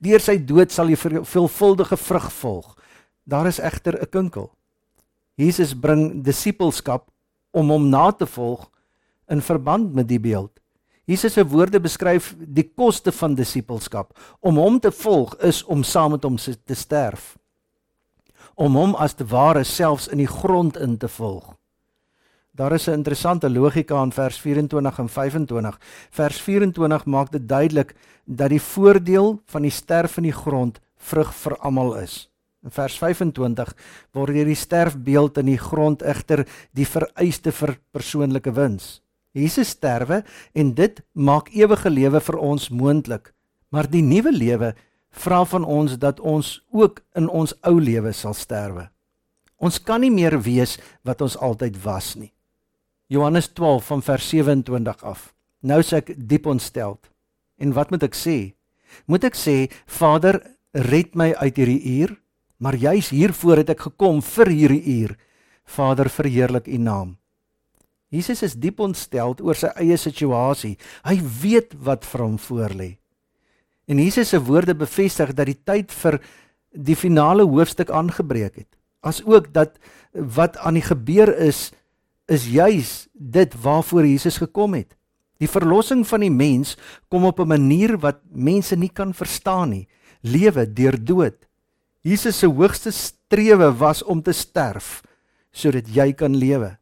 Deur 0.00 0.20
sy 0.20 0.36
dood 0.38 0.70
sal 0.70 0.88
jy 0.88 0.96
veelvuldige 0.96 1.96
vrug 1.96 2.32
volg. 2.32 2.78
Daar 3.24 3.46
is 3.46 3.58
egter 3.58 4.00
'n 4.00 4.10
kinkel. 4.10 4.50
Jesus 5.34 5.74
bring 5.74 6.24
disippelskap 6.24 7.10
om 7.50 7.70
hom 7.70 7.88
na 7.88 8.10
te 8.10 8.26
volg 8.26 8.70
in 9.28 9.40
verband 9.40 9.94
met 9.94 10.08
die 10.08 10.20
beeld. 10.20 10.60
Jesus 11.04 11.32
se 11.32 11.44
woorde 11.46 11.80
beskryf 11.80 12.34
die 12.38 12.72
koste 12.76 13.12
van 13.12 13.34
disippelskap. 13.34 14.18
Om 14.40 14.56
hom 14.56 14.80
te 14.80 14.92
volg 14.92 15.34
is 15.42 15.64
om 15.64 15.82
saam 15.82 16.10
met 16.10 16.22
hom 16.22 16.36
te 16.36 16.74
sterf. 16.74 17.36
Om 18.62 18.76
hom 18.78 18.92
as 18.94 19.16
te 19.18 19.24
ware 19.26 19.64
selfs 19.66 20.06
in 20.14 20.20
die 20.22 20.30
grond 20.30 20.76
in 20.78 20.94
te 21.02 21.08
volg. 21.10 21.56
Daar 22.54 22.72
is 22.72 22.86
'n 22.86 22.92
interessante 22.92 23.50
logika 23.50 24.02
in 24.02 24.12
vers 24.12 24.38
24 24.38 24.98
en 24.98 25.08
25. 25.08 25.78
Vers 26.10 26.40
24 26.40 27.04
maak 27.04 27.32
dit 27.32 27.48
duidelik 27.48 27.94
dat 28.24 28.50
die 28.50 28.60
voordeel 28.60 29.42
van 29.46 29.62
die 29.62 29.70
sterf 29.70 30.16
in 30.16 30.22
die 30.22 30.38
grond 30.44 30.80
vrug 30.96 31.34
vir 31.34 31.56
almal 31.56 31.94
is. 31.96 32.30
In 32.62 32.70
vers 32.70 32.98
25 32.98 33.74
word 34.12 34.34
hierdie 34.34 34.54
sterfbeeld 34.54 35.38
in 35.38 35.46
die 35.46 35.58
grond 35.58 36.02
egter 36.02 36.46
die 36.72 36.86
vereiste 36.86 37.52
vir 37.52 37.78
persoonlike 37.90 38.52
wins. 38.52 39.02
Jesus 39.32 39.68
sterwe 39.68 40.24
en 40.54 40.74
dit 40.74 41.02
maak 41.12 41.48
ewige 41.48 41.90
lewe 41.90 42.20
vir 42.20 42.38
ons 42.38 42.68
moontlik. 42.68 43.34
Maar 43.70 43.90
die 43.90 44.02
nuwe 44.02 44.32
lewe 44.32 44.74
vra 45.12 45.44
van 45.44 45.64
ons 45.64 45.98
dat 46.00 46.20
ons 46.20 46.54
ook 46.72 47.02
in 47.16 47.28
ons 47.28 47.54
ou 47.68 47.76
lewe 47.80 48.12
sal 48.12 48.34
sterwe. 48.34 48.88
Ons 49.62 49.78
kan 49.78 50.00
nie 50.02 50.10
meer 50.10 50.40
wees 50.42 50.78
wat 51.06 51.22
ons 51.22 51.36
altyd 51.38 51.76
was 51.84 52.14
nie. 52.18 52.32
Johannes 53.12 53.52
12 53.52 53.84
van 53.86 54.02
vers 54.02 54.28
27 54.28 55.04
af. 55.04 55.30
Nou 55.62 55.80
sê 55.84 56.00
ek 56.00 56.14
diep 56.16 56.48
ontsteld. 56.50 57.10
En 57.60 57.74
wat 57.76 57.92
moet 57.92 58.02
ek 58.08 58.16
sê? 58.16 58.54
Moet 59.06 59.28
ek 59.28 59.36
sê 59.38 59.56
Vader, 59.86 60.40
red 60.72 61.14
my 61.14 61.30
uit 61.44 61.60
hierdie 61.60 61.82
uur? 62.00 62.16
Maar 62.62 62.78
juis 62.78 63.10
hiervoor 63.12 63.62
het 63.62 63.74
ek 63.74 63.86
gekom 63.90 64.22
vir 64.22 64.50
hierdie 64.50 64.96
uur. 65.02 65.16
Vader, 65.68 66.10
verheerlik 66.10 66.66
U 66.66 66.78
naam. 66.78 67.16
Jesus 68.12 68.42
is 68.44 68.56
diep 68.58 68.80
ontstel 68.84 69.36
oor 69.40 69.56
sy 69.56 69.70
eie 69.80 69.96
situasie. 69.96 70.74
Hy 71.06 71.16
weet 71.42 71.76
wat 71.80 72.04
vir 72.04 72.26
hom 72.26 72.36
voorlê. 72.40 72.90
En 73.86 73.98
Jesus 73.98 74.28
se 74.28 74.40
woorde 74.42 74.74
bevestig 74.74 75.34
dat 75.34 75.46
die 75.46 75.58
tyd 75.58 75.92
vir 75.92 76.20
die 76.72 76.96
finale 76.96 77.44
hoofstuk 77.44 77.90
aangebreek 77.90 78.56
het. 78.56 78.70
Asook 79.02 79.52
dat 79.52 79.78
wat 80.12 80.56
aan 80.56 80.78
die 80.78 80.86
gebeur 80.86 81.32
is 81.38 81.72
is 82.30 82.46
juis 82.48 83.08
dit 83.12 83.54
waarvoor 83.60 84.06
Jesus 84.06 84.38
gekom 84.38 84.74
het. 84.78 84.94
Die 85.42 85.50
verlossing 85.50 86.04
van 86.06 86.22
die 86.22 86.30
mens 86.30 86.76
kom 87.10 87.24
op 87.26 87.40
'n 87.40 87.48
manier 87.48 87.98
wat 87.98 88.22
mense 88.30 88.76
nie 88.76 88.92
kan 88.92 89.14
verstaan 89.14 89.70
nie. 89.70 89.88
Lewe 90.22 90.72
deur 90.72 91.04
dood. 91.04 91.48
Jesus 92.00 92.38
se 92.38 92.46
hoogste 92.46 92.90
strewe 92.90 93.72
was 93.76 94.02
om 94.02 94.22
te 94.22 94.32
sterf 94.32 95.02
sodat 95.52 95.88
jy 95.94 96.12
kan 96.12 96.36
lewe. 96.36 96.78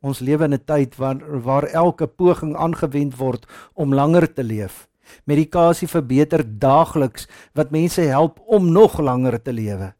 Ons 0.00 0.20
lewe 0.20 0.44
in 0.44 0.54
'n 0.54 0.64
tyd 0.64 0.96
waar 0.96 1.40
waar 1.42 1.64
elke 1.64 2.06
poging 2.06 2.56
aangewend 2.56 3.16
word 3.16 3.46
om 3.74 3.94
langer 3.94 4.32
te 4.32 4.44
leef. 4.44 4.88
Medikasie 5.24 5.88
verbeter 5.88 6.44
daagliks 6.44 7.28
wat 7.54 7.74
mense 7.74 8.02
help 8.08 8.40
om 8.46 8.70
nog 8.72 8.98
langer 9.00 9.38
te 9.42 9.52
lewe. 9.52 9.92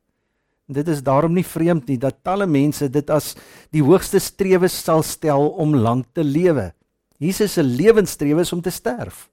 Dit 0.67 0.89
is 0.89 1.03
daarom 1.05 1.35
nie 1.37 1.45
vreemd 1.45 1.89
nie 1.89 1.99
dat 2.01 2.23
talle 2.25 2.47
mense 2.47 2.89
dit 2.89 3.11
as 3.11 3.35
die 3.75 3.85
hoogste 3.85 4.19
strewe 4.19 4.69
sal 4.69 5.03
stel 5.03 5.51
om 5.61 5.77
lank 5.77 6.07
te 6.13 6.25
lewe. 6.25 6.73
Jesus 7.21 7.57
se 7.57 7.63
lewensstrewe 7.63 8.41
is 8.41 8.53
om 8.53 8.63
te 8.65 8.73
sterf. 8.73 9.29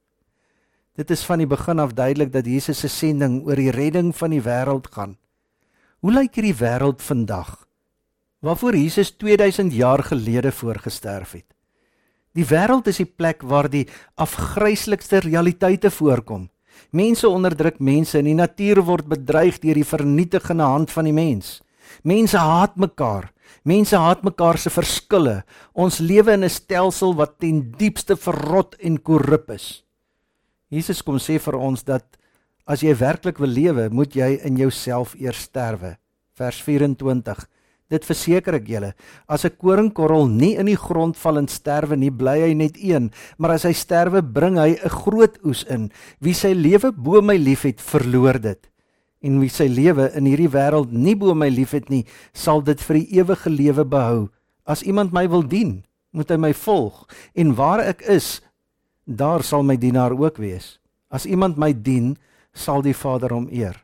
Dit 0.96 1.12
is 1.12 1.24
van 1.24 1.40
die 1.40 1.48
begin 1.48 1.80
af 1.80 1.96
duidelik 1.96 2.34
dat 2.34 2.46
Jesus 2.46 2.84
se 2.84 2.92
sending 2.92 3.42
oor 3.48 3.56
die 3.56 3.72
redding 3.72 4.12
van 4.16 4.36
die 4.36 4.44
wêreld 4.44 4.92
gaan. 4.92 5.18
Hoe 6.04 6.12
lyk 6.12 6.36
hierdie 6.36 6.58
wêreld 6.60 7.02
vandag? 7.02 7.62
waarvoor 8.42 8.76
Jesus 8.76 9.12
2000 9.12 9.74
jaar 9.74 10.04
gelede 10.04 10.52
voorgesterf 10.52 11.32
het. 11.32 11.46
Die 12.38 12.46
wêreld 12.48 12.88
is 12.88 13.02
die 13.02 13.10
plek 13.10 13.44
waar 13.44 13.68
die 13.70 13.88
afgryslikste 14.16 15.20
realiteite 15.26 15.92
voorkom. 15.92 16.48
Mense 16.96 17.28
onderdruk 17.28 17.80
mense 17.84 18.18
en 18.20 18.30
die 18.30 18.38
natuur 18.38 18.82
word 18.88 19.10
bedreig 19.12 19.60
deur 19.60 19.76
die 19.76 19.88
vernietigende 19.88 20.64
hand 20.64 20.92
van 20.92 21.08
die 21.08 21.16
mens. 21.16 21.60
Mense 22.08 22.40
haat 22.40 22.78
mekaar. 22.80 23.32
Mense 23.68 24.00
haat 24.00 24.24
mekaar 24.24 24.58
se 24.58 24.72
verskille. 24.72 25.42
Ons 25.74 26.00
lewe 26.00 26.34
in 26.34 26.44
'n 26.44 26.50
stelsel 26.50 27.14
wat 27.16 27.40
ten 27.40 27.72
diepste 27.78 28.16
verrot 28.16 28.76
en 28.80 28.98
korrup 28.98 29.52
is. 29.52 29.84
Jesus 30.70 31.02
kom 31.02 31.20
sê 31.20 31.40
vir 31.40 31.56
ons 31.56 31.84
dat 31.84 32.18
as 32.66 32.82
jy 32.82 32.96
werklik 32.96 33.40
wil 33.40 33.50
lewe, 33.50 33.90
moet 33.90 34.16
jy 34.16 34.40
in 34.46 34.56
jouself 34.56 35.16
eers 35.16 35.42
sterwe. 35.42 35.98
Vers 36.34 36.62
24 36.62 37.48
Dit 37.92 38.08
verseker 38.08 38.56
ek 38.56 38.70
julle, 38.72 38.94
as 39.28 39.44
'n 39.46 39.58
koringkorrel 39.60 40.28
nie 40.32 40.56
in 40.56 40.66
die 40.66 40.80
grond 40.80 41.18
val 41.18 41.38
en 41.38 41.48
sterwe 41.48 41.98
nie, 41.98 42.10
bly 42.10 42.40
hy 42.40 42.54
net 42.54 42.78
een, 42.80 43.12
maar 43.38 43.52
as 43.52 43.64
hy 43.68 43.74
sterwe, 43.74 44.22
bring 44.24 44.58
hy 44.58 44.80
'n 44.80 44.90
groot 44.90 45.38
oes 45.44 45.64
in. 45.68 45.92
Wie 46.22 46.34
sy 46.34 46.54
lewe 46.54 46.92
bo 46.92 47.22
my 47.22 47.36
liefhet, 47.36 47.82
verloor 47.82 48.40
dit. 48.40 48.70
En 49.22 49.40
wie 49.40 49.50
sy 49.50 49.68
lewe 49.68 50.10
in 50.16 50.26
hierdie 50.26 50.50
wêreld 50.50 50.92
nie 50.92 51.16
bo 51.16 51.34
my 51.34 51.50
liefhet 51.50 51.90
nie, 51.90 52.06
sal 52.34 52.62
dit 52.62 52.80
vir 52.80 52.96
die 52.96 53.20
ewige 53.20 53.50
lewe 53.50 53.86
behou. 53.86 54.30
As 54.66 54.84
iemand 54.84 55.12
my 55.12 55.28
wil 55.28 55.44
dien, 55.44 55.84
moet 56.14 56.30
hy 56.30 56.38
my 56.38 56.54
volg, 56.54 57.08
en 57.36 57.56
waar 57.56 57.80
ek 57.80 58.02
is, 58.02 58.42
daar 59.06 59.44
sal 59.44 59.64
my 59.64 59.76
dienaar 59.76 60.12
ook 60.12 60.38
wees. 60.38 60.80
As 61.12 61.26
iemand 61.26 61.58
my 61.58 61.74
dien, 61.74 62.18
sal 62.54 62.82
die 62.82 62.96
Vader 62.96 63.30
hom 63.30 63.48
eer. 63.52 63.76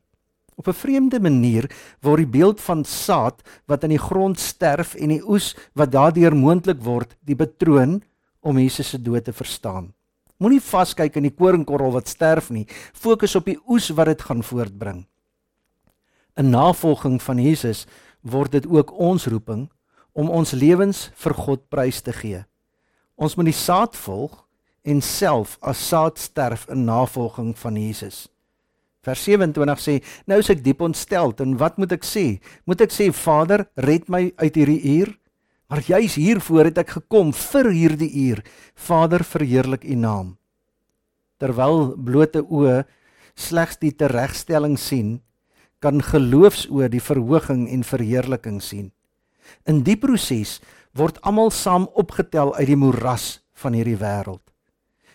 Op 0.58 0.68
'n 0.68 0.74
vreemde 0.74 1.20
manier 1.20 1.70
word 2.02 2.18
die 2.18 2.40
beeld 2.40 2.62
van 2.62 2.84
saad 2.84 3.42
wat 3.66 3.84
in 3.84 3.90
die 3.90 4.06
grond 4.10 4.40
sterf 4.40 4.96
en 4.96 5.10
die 5.10 5.22
oes 5.22 5.56
wat 5.74 5.92
daardeur 5.92 6.36
moontlik 6.36 6.82
word, 6.82 7.16
die 7.22 7.36
betroon 7.36 8.02
om 8.42 8.58
Jesus 8.58 8.90
se 8.90 9.02
dood 9.02 9.24
te 9.24 9.34
verstaan. 9.34 9.94
Moenie 10.38 10.62
vaskyk 10.62 11.16
in 11.16 11.24
die 11.24 11.34
koringkorrel 11.34 11.92
wat 11.92 12.08
sterf 12.08 12.50
nie, 12.50 12.68
fokus 12.94 13.36
op 13.36 13.46
die 13.46 13.60
oes 13.68 13.90
wat 13.90 14.06
dit 14.06 14.22
gaan 14.22 14.44
voortbring. 14.44 15.06
In 16.38 16.50
navolging 16.50 17.22
van 17.22 17.40
Jesus 17.42 17.86
word 18.22 18.52
dit 18.52 18.68
ook 18.68 18.92
ons 18.94 19.26
roeping 19.26 19.70
om 20.14 20.30
ons 20.30 20.52
lewens 20.52 21.12
vir 21.14 21.34
God 21.34 21.70
prys 21.70 22.02
te 22.02 22.14
gee. 22.14 22.44
Ons 23.16 23.36
moet 23.36 23.50
die 23.50 23.58
saad 23.58 23.96
volg 23.96 24.46
en 24.86 25.02
self 25.02 25.58
as 25.62 25.82
saad 25.88 26.18
sterf 26.18 26.68
in 26.70 26.86
navolging 26.86 27.58
van 27.58 27.76
Jesus. 27.76 28.28
Vers 29.08 29.24
27 29.24 29.80
sê: 29.80 29.94
"Nou 30.28 30.40
is 30.42 30.50
ek 30.52 30.64
diep 30.64 30.82
ontstel 30.84 31.32
en 31.40 31.56
wat 31.58 31.78
moet 31.78 31.94
ek 31.96 32.04
sê? 32.04 32.42
Moet 32.66 32.82
ek 32.82 32.92
sê 32.92 33.08
Vader, 33.16 33.70
red 33.78 34.10
my 34.10 34.34
uit 34.36 34.56
hierdie 34.56 34.84
uur? 35.00 35.14
Maar 35.70 35.82
juis 35.82 36.16
hiervoor 36.16 36.66
het 36.66 36.78
ek 36.78 36.90
gekom 36.90 37.32
vir 37.32 37.72
hierdie 37.72 38.12
uur. 38.28 38.44
Vader, 38.76 39.24
verheerlik 39.24 39.84
U 39.88 39.96
naam." 39.96 40.38
Terwyl 41.40 41.96
blote 41.96 42.44
oë 42.44 42.84
slegs 43.36 43.78
die 43.78 43.94
teregstelling 43.96 44.78
sien, 44.78 45.22
kan 45.80 46.02
geloofsoë 46.02 46.90
die 46.90 47.00
verhoging 47.00 47.70
en 47.70 47.84
verheerliking 47.84 48.60
sien. 48.62 48.92
In 49.64 49.84
die 49.84 49.96
proses 49.96 50.60
word 50.94 51.22
almal 51.22 51.52
saam 51.52 51.88
opgetel 51.94 52.56
uit 52.56 52.68
die 52.68 52.76
moeras 52.76 53.40
van 53.54 53.74
hierdie 53.74 54.00
wêreld. 54.02 54.44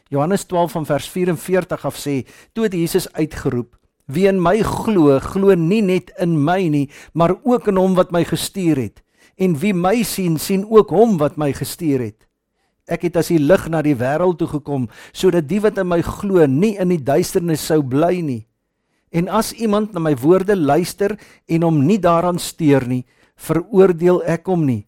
Johannes 0.08 0.44
12 0.44 0.72
van 0.72 0.86
vers 0.86 1.08
44 1.08 1.84
af 1.84 1.96
sê: 1.96 2.24
"Toe 2.54 2.64
het 2.64 2.72
Jesus 2.72 3.12
uitgeroep: 3.12 3.81
Wie 4.12 4.28
in 4.28 4.40
my 4.42 4.58
glo, 4.66 5.18
glo 5.20 5.54
nie 5.56 5.82
net 5.82 6.12
in 6.20 6.36
my 6.44 6.60
nie, 6.68 6.88
maar 7.14 7.36
ook 7.44 7.70
in 7.72 7.80
hom 7.80 7.96
wat 7.96 8.12
my 8.12 8.24
gestuur 8.28 8.76
het. 8.76 9.00
En 9.40 9.56
wie 9.58 9.72
my 9.74 10.02
sien, 10.04 10.36
sien 10.38 10.66
ook 10.68 10.92
hom 10.92 11.16
wat 11.20 11.38
my 11.40 11.52
gestuur 11.56 12.04
het. 12.04 12.28
Ek 12.90 13.06
het 13.06 13.16
as 13.16 13.30
die 13.30 13.40
lig 13.40 13.68
na 13.70 13.80
die 13.84 13.96
wêreld 13.96 14.40
toe 14.40 14.48
gekom 14.50 14.88
sodat 15.14 15.46
die 15.48 15.60
wat 15.62 15.78
in 15.78 15.88
my 15.88 16.00
glo 16.02 16.44
nie 16.50 16.74
in 16.82 16.90
die 16.90 17.00
duisternis 17.00 17.64
sou 17.70 17.80
bly 17.82 18.18
nie. 18.20 18.42
En 19.12 19.28
as 19.28 19.52
iemand 19.52 19.92
na 19.92 20.00
my 20.00 20.14
woorde 20.18 20.56
luister 20.56 21.14
en 21.46 21.66
hom 21.66 21.82
nie 21.86 21.98
daaraan 22.00 22.40
steur 22.40 22.86
nie, 22.88 23.04
veroordeel 23.36 24.22
ek 24.28 24.48
hom 24.48 24.64
nie. 24.66 24.82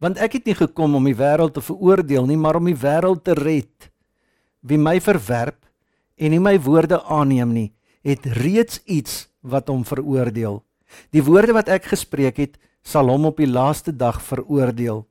Want 0.00 0.18
ek 0.18 0.38
het 0.38 0.48
nie 0.48 0.56
gekom 0.58 0.96
om 0.98 1.06
die 1.06 1.16
wêreld 1.16 1.54
te 1.54 1.62
veroordeel 1.64 2.26
nie, 2.28 2.38
maar 2.40 2.58
om 2.58 2.66
die 2.70 2.78
wêreld 2.78 3.22
te 3.24 3.36
red. 3.36 3.90
Wie 4.60 4.80
my 4.80 4.98
verwerp 5.00 5.60
en 6.20 6.34
nie 6.34 6.42
my 6.42 6.56
woorde 6.60 6.98
aanneem 7.08 7.52
nie, 7.54 7.68
het 8.06 8.26
reeds 8.40 8.80
iets 8.84 9.28
wat 9.40 9.68
hom 9.68 9.84
veroordeel. 9.84 10.60
Die 11.14 11.22
woorde 11.24 11.54
wat 11.56 11.70
ek 11.72 11.90
gespreek 11.92 12.40
het, 12.40 12.58
sal 12.82 13.10
hom 13.12 13.28
op 13.28 13.40
die 13.40 13.48
laaste 13.50 13.92
dag 13.92 14.20
veroordeel. 14.24 15.04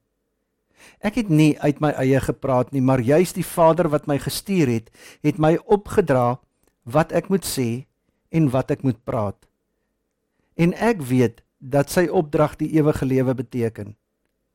Ek 1.04 1.20
het 1.20 1.30
nie 1.30 1.54
uit 1.60 1.80
my 1.84 1.92
eie 2.02 2.20
gepraat 2.24 2.72
nie, 2.74 2.82
maar 2.82 3.00
juis 3.00 3.34
die 3.36 3.46
Vader 3.46 3.90
wat 3.94 4.08
my 4.08 4.18
gestuur 4.20 4.68
het, 4.72 4.90
het 5.24 5.40
my 5.40 5.58
opgedra 5.66 6.40
wat 6.84 7.14
ek 7.16 7.30
moet 7.30 7.46
sê 7.46 7.86
en 8.32 8.50
wat 8.54 8.72
ek 8.72 8.84
moet 8.84 9.00
praat. 9.08 9.38
En 10.60 10.74
ek 10.76 11.04
weet 11.08 11.44
dat 11.60 11.92
sy 11.92 12.08
opdrag 12.08 12.58
die 12.60 12.72
ewige 12.80 13.06
lewe 13.06 13.36
beteken. 13.36 13.96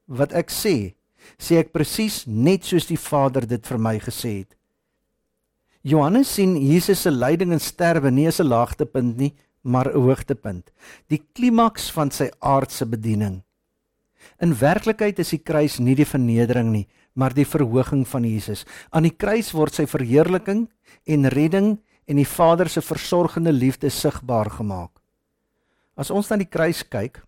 Wat 0.08 0.32
ek 0.36 0.52
sê, 0.52 0.94
sê 1.40 1.60
ek 1.62 1.72
presies 1.72 2.24
net 2.26 2.64
soos 2.68 2.88
die 2.88 3.00
Vader 3.00 3.46
dit 3.48 3.64
vir 3.64 3.80
my 3.80 3.96
gesê 4.02 4.40
het. 4.42 4.52
Johannes 5.84 6.30
sien 6.32 6.54
Jesus 6.56 7.02
se 7.04 7.10
lyding 7.12 7.52
en 7.52 7.60
sterwe 7.60 8.10
nie 8.10 8.26
as 8.26 8.40
'n 8.40 8.48
laagtepunt 8.48 9.18
nie, 9.18 9.34
maar 9.62 9.92
'n 9.92 10.00
hoogtepunt, 10.00 10.72
die 11.08 11.22
klimaks 11.34 11.90
van 11.92 12.10
sy 12.10 12.30
aardse 12.40 12.86
bediening. 12.86 13.42
In 14.40 14.56
werklikheid 14.56 15.18
is 15.18 15.30
die 15.30 15.42
kruis 15.42 15.78
nie 15.78 15.94
die 15.94 16.08
vernedering 16.08 16.72
nie, 16.72 16.88
maar 17.14 17.34
die 17.34 17.44
verhoging 17.44 18.06
van 18.08 18.24
Jesus. 18.24 18.64
Aan 18.90 19.02
die 19.02 19.16
kruis 19.16 19.52
word 19.52 19.74
sy 19.74 19.86
verheerliking 19.86 20.68
en 21.06 21.28
redding 21.28 21.78
en 22.06 22.16
die 22.16 22.28
Vader 22.28 22.68
se 22.68 22.80
versorgende 22.80 23.52
liefde 23.52 23.90
sigbaar 23.90 24.50
gemaak. 24.50 24.90
As 25.96 26.10
ons 26.10 26.30
na 26.30 26.36
die 26.36 26.48
kruis 26.48 26.82
kyk, 26.82 27.22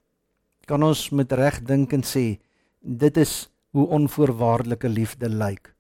kan 0.66 0.82
ons 0.82 1.10
met 1.10 1.32
reg 1.32 1.60
dink 1.62 1.92
en 1.92 2.02
sê, 2.02 2.38
dit 2.80 3.16
is 3.16 3.48
hoe 3.72 3.86
onvoorwaardelike 3.86 4.88
liefde 4.88 5.28
lyk. 5.28 5.75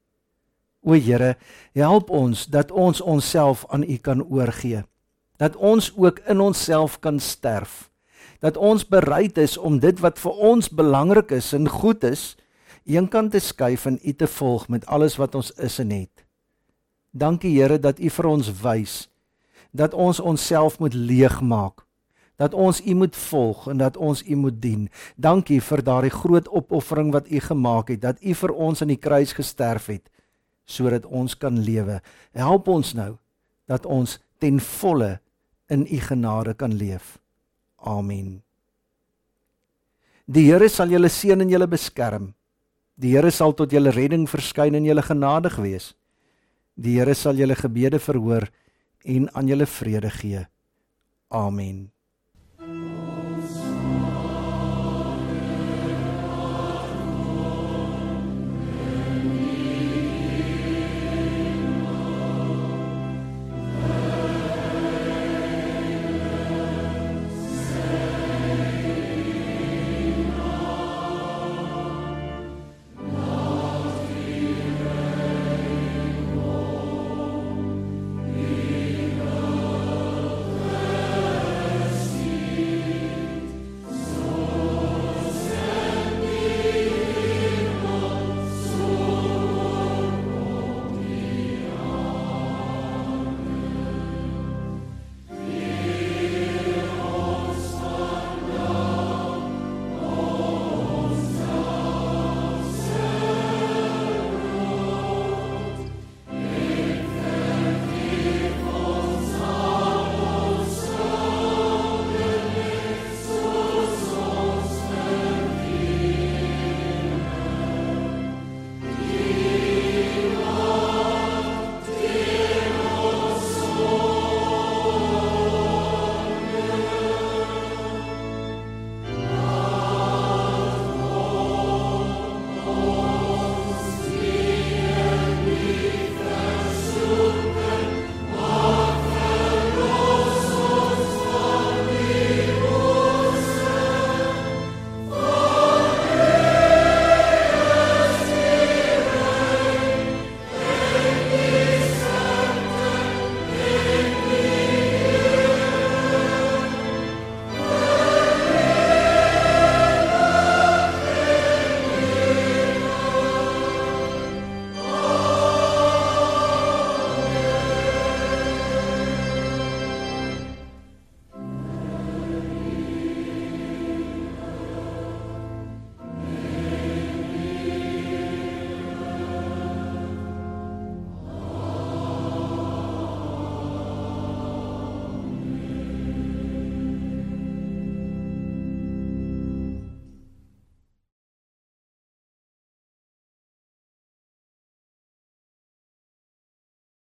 O 0.86 0.94
Here, 0.94 1.34
help 1.74 2.10
ons 2.14 2.44
dat 2.46 2.70
ons 2.70 3.00
onsself 3.02 3.64
aan 3.74 3.82
U 3.82 3.96
kan 3.98 4.22
oorgee. 4.22 4.84
Dat 5.36 5.56
ons 5.56 5.90
ook 5.96 6.20
in 6.30 6.40
onsself 6.40 7.00
kan 7.02 7.18
sterf. 7.20 7.90
Dat 8.38 8.56
ons 8.56 8.86
bereid 8.86 9.38
is 9.38 9.56
om 9.58 9.80
dit 9.82 9.98
wat 10.00 10.20
vir 10.22 10.38
ons 10.52 10.70
belangrik 10.70 11.34
is 11.34 11.50
en 11.58 11.66
goed 11.68 12.06
is, 12.06 12.36
eenkant 12.86 13.34
te 13.34 13.42
skuif 13.42 13.88
en 13.90 13.98
U 13.98 14.12
te 14.14 14.30
volg 14.30 14.68
met 14.68 14.86
alles 14.86 15.18
wat 15.18 15.34
ons 15.34 15.50
is 15.58 15.80
en 15.82 15.90
het. 15.90 16.22
Dankie 17.10 17.56
Here 17.58 17.80
dat 17.82 17.98
U 17.98 18.10
vir 18.10 18.30
ons 18.30 18.54
wys 18.62 19.08
dat 19.76 19.92
ons 19.92 20.20
onsself 20.20 20.78
moet 20.80 20.94
leegmaak 20.94 21.82
dat 22.36 22.54
ons 22.54 22.80
U 22.80 22.94
moet 22.94 23.16
volg 23.16 23.66
en 23.68 23.76
dat 23.80 23.96
ons 23.96 24.22
U 24.22 24.36
moet 24.36 24.56
dien. 24.60 24.88
Dankie 25.16 25.60
vir 25.60 25.82
daardie 25.82 26.12
groot 26.12 26.48
opoffering 26.48 27.12
wat 27.12 27.30
U 27.32 27.40
gemaak 27.40 27.88
het, 27.88 28.00
dat 28.00 28.20
U 28.20 28.34
vir 28.34 28.52
ons 28.52 28.82
aan 28.84 28.92
die 28.92 29.00
kruis 29.00 29.32
gesterf 29.32 29.88
het 29.88 30.04
sodat 30.66 31.06
ons 31.06 31.34
kan 31.38 31.56
lewe. 31.62 32.00
Help 32.34 32.68
ons 32.68 32.92
nou 32.98 33.14
dat 33.70 33.86
ons 33.86 34.18
ten 34.42 34.60
volle 34.60 35.16
in 35.72 35.86
U 35.86 36.00
genade 36.02 36.54
kan 36.54 36.74
leef. 36.74 37.16
Amen. 37.78 38.42
Die 40.26 40.48
Here 40.50 40.68
sal 40.68 40.90
julle 40.90 41.10
seën 41.10 41.40
en 41.40 41.50
julle 41.50 41.68
beskerm. 41.70 42.32
Die 42.98 43.14
Here 43.14 43.30
sal 43.30 43.54
tot 43.54 43.72
julle 43.72 43.94
redding 43.94 44.26
verskyn 44.28 44.74
en 44.74 44.86
julle 44.86 45.04
genadig 45.06 45.58
wees. 45.62 45.92
Die 46.74 46.98
Here 46.98 47.14
sal 47.14 47.38
julle 47.38 47.56
gebede 47.58 48.00
verhoor 48.02 48.48
en 49.06 49.28
aan 49.34 49.48
julle 49.48 49.66
vrede 49.70 50.10
gee. 50.10 50.46
Amen. 51.30 51.95